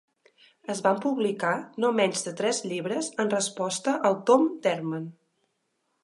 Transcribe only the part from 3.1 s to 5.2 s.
en resposta al tom d'Ehrman.